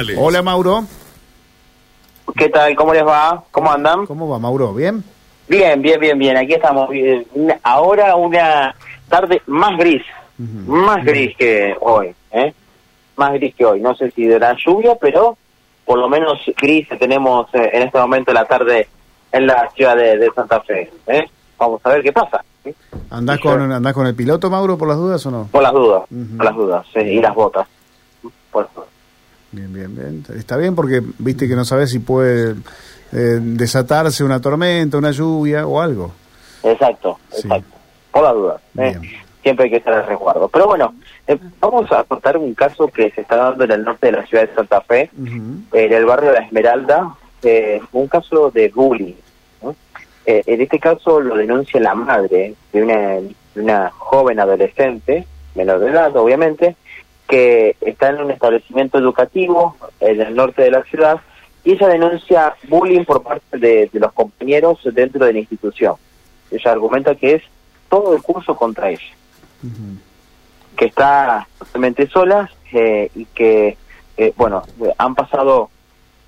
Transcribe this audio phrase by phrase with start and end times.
[0.00, 0.18] González.
[0.20, 0.84] Hola, Mauro.
[2.36, 2.74] ¿Qué tal?
[2.76, 3.42] ¿Cómo les va?
[3.50, 4.06] ¿Cómo andan?
[4.06, 4.72] ¿Cómo va, Mauro?
[4.74, 5.02] ¿Bien?
[5.48, 6.36] Bien, bien, bien, bien.
[6.36, 6.88] Aquí estamos.
[6.92, 7.26] Eh,
[7.62, 8.74] Ahora una
[9.08, 10.02] tarde más gris,
[10.38, 12.54] más gris que hoy, ¿eh?
[13.16, 13.80] Más gris que hoy.
[13.80, 15.36] No sé si de la lluvia, pero
[15.84, 18.88] por lo menos gris tenemos eh, en este momento la tarde
[19.32, 20.90] en la ciudad de, de Santa Fe.
[21.08, 21.24] ¿eh?
[21.58, 22.44] Vamos a ver qué pasa.
[22.62, 22.72] ¿sí?
[23.10, 23.72] ¿Andás Sí, con.
[23.72, 25.48] ¿Andás con el piloto, Mauro, por las dudas o no?
[25.50, 26.02] Por las dudas,
[26.36, 26.86] por las dudas.
[26.94, 27.66] sí, y las botas.
[28.52, 28.68] Por.
[29.52, 30.24] Bien, bien, bien.
[30.36, 32.54] Está bien porque viste que no sabes si puede
[33.12, 36.12] eh, desatarse una tormenta, una lluvia o algo.
[36.62, 37.42] Exacto, Sí.
[37.48, 37.76] exacto.
[38.12, 38.60] Por las dudas.
[38.78, 38.98] ¿eh?
[39.42, 40.48] Siempre hay que estar al resguardo.
[40.48, 40.94] Pero bueno,
[41.26, 44.26] eh, vamos a contar un caso que se está dando en el norte de la
[44.26, 49.14] ciudad de Santa Fe, en el barrio de La Esmeralda, eh, un caso de bullying.
[49.62, 49.74] ¿no?
[50.26, 55.24] En este caso lo denuncia la madre de una, de una joven adolescente,
[55.54, 56.76] menor de edad obviamente,
[57.30, 61.20] que está en un establecimiento educativo en el norte de la ciudad
[61.64, 65.94] y ella denuncia bullying por parte de, de los compañeros dentro de la institución.
[66.50, 67.42] Ella argumenta que es
[67.88, 69.14] todo el curso contra ella
[70.80, 73.76] que está totalmente sola eh, y que,
[74.16, 74.62] eh, bueno,
[74.96, 75.68] han pasado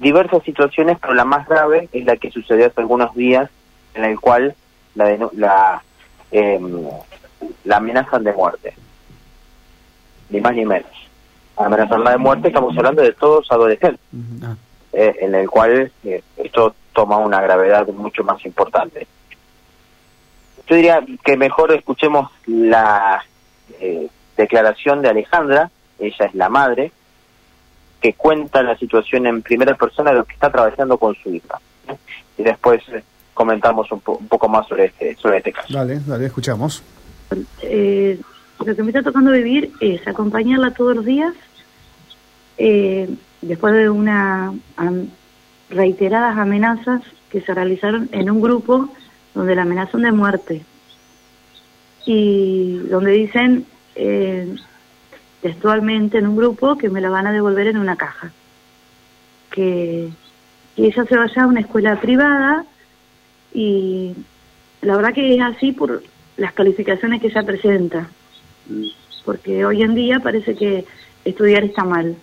[0.00, 3.48] diversas situaciones, pero la más grave es la que sucedió hace algunos días,
[3.94, 4.56] en el cual
[4.96, 5.82] la, la,
[6.32, 6.84] em,
[7.64, 8.74] la amenazan de muerte.
[10.30, 10.90] Ni más ni menos.
[11.56, 14.00] Amenazarla de muerte, estamos hablando de todos adolescentes.
[14.42, 14.54] Ah,
[14.92, 19.06] eh, en el cual eh, esto toma una gravedad mucho más importante.
[20.68, 23.22] Yo diría que mejor escuchemos la
[23.80, 26.92] eh, declaración de Alejandra, ella es la madre,
[28.00, 31.60] que cuenta la situación en primera persona de lo que está atravesando con su hija.
[32.38, 33.02] Y después eh,
[33.34, 35.72] comentamos un, po- un poco más sobre este, sobre este caso.
[35.74, 36.82] Dale, dale, escuchamos.
[37.62, 38.18] Eh,
[38.64, 41.34] lo que me está tocando vivir es acompañarla todos los días,
[42.58, 43.08] eh,
[43.40, 44.52] después de una
[45.70, 48.88] reiteradas amenazas que se realizaron en un grupo
[49.34, 50.62] donde la amenazan de muerte
[52.04, 54.54] y donde dicen eh,
[55.40, 58.32] textualmente en un grupo que me la van a devolver en una caja,
[59.50, 60.10] que
[60.76, 62.64] ella se vaya a una escuela privada
[63.54, 64.14] y
[64.82, 66.02] la verdad que es así por
[66.36, 68.08] las calificaciones que ella presenta,
[69.24, 70.84] porque hoy en día parece que
[71.24, 72.16] estudiar está mal.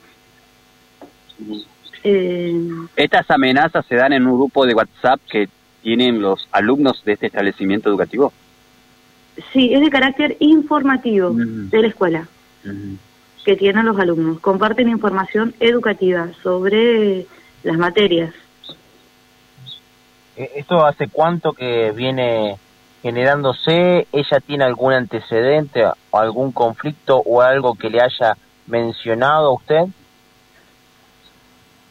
[2.03, 5.49] Eh, ¿Estas amenazas se dan en un grupo de WhatsApp que
[5.81, 8.33] tienen los alumnos de este establecimiento educativo?
[9.53, 12.27] sí, es de carácter informativo de la escuela
[13.45, 14.39] que tienen los alumnos.
[14.39, 17.25] Comparten información educativa sobre
[17.63, 18.33] las materias.
[20.35, 22.57] Eh, ¿Esto hace cuánto que viene
[23.07, 24.05] generándose?
[24.11, 28.35] ¿Ella tiene algún antecedente o algún conflicto o algo que le haya
[28.67, 29.85] mencionado a usted?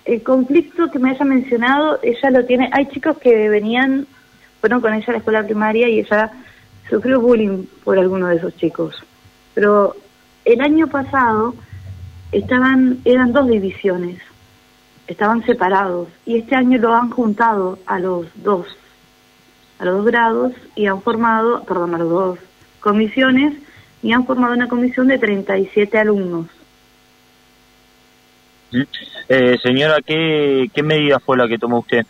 [0.04, 2.68] El conflicto que me haya mencionado, ella lo tiene.
[2.70, 4.06] Hay chicos que venían,
[4.60, 6.32] fueron con ella a la escuela primaria y ella
[6.90, 9.02] sufrió bullying por alguno de esos chicos.
[9.54, 9.96] Pero
[10.44, 11.54] el año pasado
[12.30, 14.20] estaban, eran dos divisiones,
[15.06, 18.66] estaban separados y este año lo han juntado a los dos,
[19.78, 22.38] a los dos grados y han formado, perdón, a los dos
[22.80, 23.54] comisiones
[24.02, 26.46] y han formado una comisión de 37 alumnos.
[29.28, 32.04] Eh, señora, ¿qué, ¿qué medida fue la que tomó usted?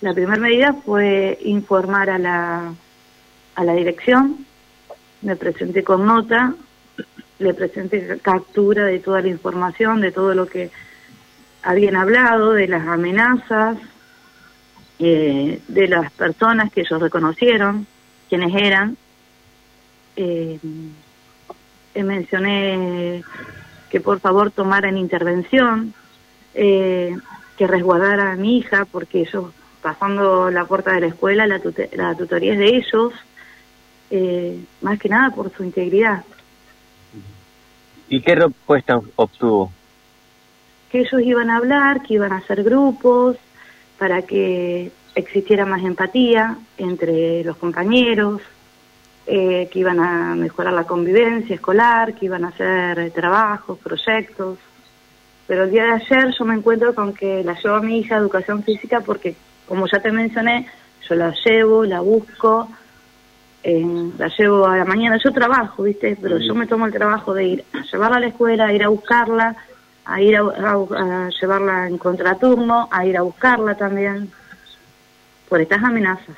[0.00, 2.72] La primera medida fue informar a la,
[3.54, 4.46] a la dirección,
[5.22, 6.54] me presenté con nota,
[7.38, 10.70] le presenté captura de toda la información, de todo lo que
[11.62, 13.78] habían hablado, de las amenazas,
[14.98, 17.86] eh, de las personas que ellos reconocieron,
[18.28, 18.96] quienes eran.
[20.16, 20.58] Eh,
[21.94, 23.22] eh, mencioné
[23.90, 25.94] que por favor tomaran intervención,
[26.54, 27.16] eh,
[27.56, 31.90] que resguardara a mi hija, porque ellos, pasando la puerta de la escuela, la, tute-
[31.96, 33.12] la tutoría es de ellos,
[34.10, 36.24] eh, más que nada por su integridad.
[38.08, 39.70] ¿Y qué respuesta obtuvo?
[40.90, 43.36] Que ellos iban a hablar, que iban a hacer grupos,
[43.98, 48.40] para que existiera más empatía entre los compañeros,
[49.26, 54.58] eh, que iban a mejorar la convivencia escolar, que iban a hacer eh, trabajos, proyectos.
[55.46, 58.14] Pero el día de ayer yo me encuentro con que la llevo a mi hija
[58.16, 59.34] a educación física porque,
[59.66, 60.66] como ya te mencioné,
[61.08, 62.68] yo la llevo, la busco,
[63.62, 65.18] eh, la llevo a la mañana.
[65.22, 66.16] Yo trabajo, ¿viste?
[66.20, 68.84] Pero yo me tomo el trabajo de ir a llevarla a la escuela, a ir
[68.84, 69.56] a buscarla,
[70.04, 74.30] a ir a, a- a llevarla en contraturno, a ir a buscarla también,
[75.48, 76.36] por estas amenazas.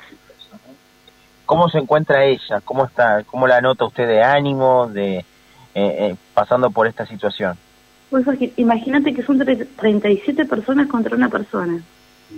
[1.45, 2.61] ¿Cómo se encuentra ella?
[2.63, 3.23] ¿Cómo está?
[3.23, 5.25] ¿Cómo la nota usted de ánimo, de eh,
[5.75, 7.57] eh, pasando por esta situación?
[8.09, 8.25] Pues
[8.57, 11.81] imagínate que son 37 personas contra una persona.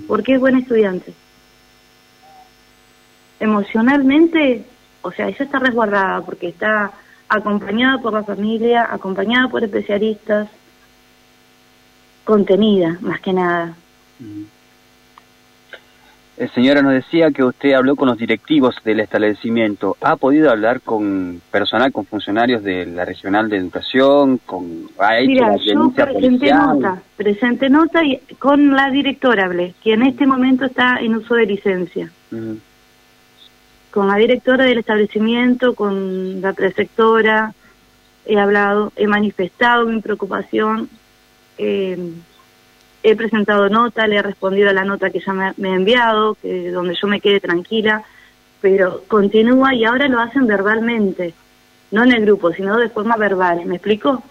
[0.07, 1.13] Porque es buena estudiante.
[3.39, 4.65] Emocionalmente,
[5.01, 6.91] o sea, ella está resguardada porque está
[7.29, 10.49] acompañada por la familia, acompañada por especialistas,
[12.23, 13.75] contenida, más que nada.
[14.21, 14.45] Eh,
[16.55, 19.97] señora, nos decía que usted habló con los directivos del establecimiento.
[20.01, 24.39] ¿Ha podido hablar con personal, con funcionarios de la Regional de Educación?
[24.39, 29.93] Con, ¿Ha hecho Mira, yo presenté nota, presenté nota y con la directora hablé, que
[29.93, 32.11] en este momento está en uso de licencia.
[33.91, 37.53] Con la directora del establecimiento, con la preceptora,
[38.25, 40.89] he hablado, he manifestado mi preocupación.
[41.59, 41.97] Eh,
[43.03, 46.71] he presentado nota, le he respondido a la nota que ya me, ha enviado, que
[46.71, 48.03] donde yo me quede tranquila,
[48.61, 51.33] pero continúa y ahora lo hacen verbalmente,
[51.91, 53.65] no en el grupo, sino de forma verbal.
[53.65, 54.23] ¿Me explico?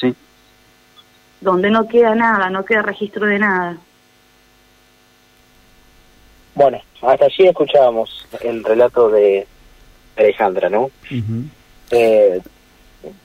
[0.00, 0.14] Sí.
[1.42, 3.76] Donde no queda nada, no queda registro de nada.
[6.54, 9.46] Bueno, hasta allí escuchábamos el relato de
[10.16, 10.90] Alejandra, ¿no?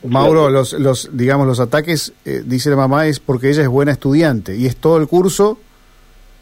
[0.04, 3.92] Mauro, los, los, digamos, los ataques, eh, dice la mamá, es porque ella es buena
[3.92, 5.58] estudiante y es todo el curso...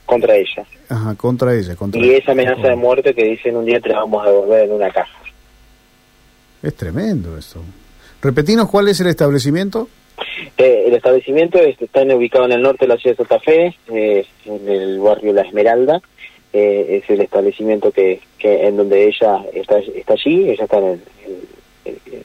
[0.05, 0.65] Contra ella.
[0.89, 1.75] Ajá, contra ella.
[1.75, 4.65] Contra y esa amenaza de muerte que dicen un día te la vamos a devolver
[4.65, 5.19] en una caja.
[6.63, 7.61] Es tremendo esto.
[8.21, 9.87] Repetinos, ¿cuál es el establecimiento?
[10.57, 14.25] Eh, el establecimiento está ubicado en el norte de la ciudad de Santa Fe, eh,
[14.45, 16.01] en el barrio La Esmeralda.
[16.51, 21.01] es el establecimiento que, que en donde ella está, está allí, ella está en el,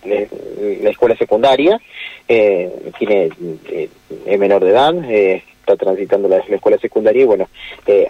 [0.05, 1.81] la escuela secundaria,
[2.29, 3.31] eh, tiene
[3.69, 3.89] eh,
[4.27, 7.49] es menor de edad, eh, está transitando la, escuela secundaria y bueno,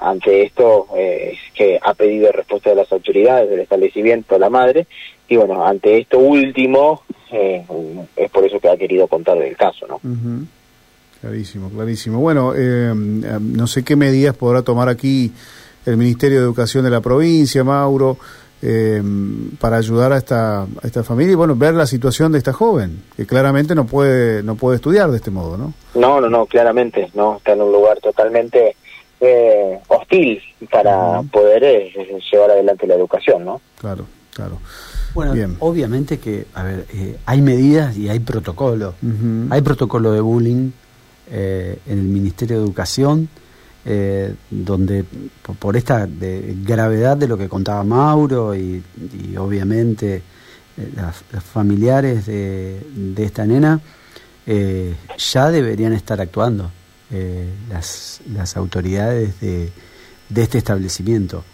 [0.01, 0.89] ante esto
[1.55, 4.89] que ha pedido respuesta de las autoridades del establecimiento, la madre,
[5.29, 10.01] y bueno, ante esto último, es por eso que ha querido contar del caso, ¿no?
[11.21, 12.19] Clarísimo, clarísimo.
[12.19, 15.31] Bueno, no sé qué medidas podrá tomar aquí
[15.87, 18.19] el Ministerio de Educación de la provincia, Mauro
[18.67, 19.03] eh,
[19.61, 23.03] para ayudar a esta, a esta familia y bueno, ver la situación de esta joven,
[23.15, 25.75] que claramente no puede, no puede estudiar de este modo, ¿no?
[25.95, 28.75] No, no, no, claramente, no, está en un lugar totalmente
[29.21, 30.41] eh, hostil
[30.71, 31.93] para poder eh,
[32.33, 33.61] llevar adelante la educación, ¿no?
[33.79, 34.59] Claro, claro.
[35.13, 38.95] Bueno, obviamente que, a ver, eh, hay medidas y hay protocolo.
[39.51, 40.71] Hay protocolo de bullying
[41.31, 43.29] en el Ministerio de Educación
[43.87, 45.05] eh, donde
[45.59, 48.83] por, esta gravedad de lo que contaba Mauro y,
[49.37, 50.23] obviamente
[50.77, 50.91] eh,
[51.33, 52.83] los familiares de,
[53.19, 53.81] esta nena
[54.47, 56.71] eh, ya deberían estar actuando
[57.71, 59.71] las, las autoridades de,
[60.29, 61.45] de este establecimiento.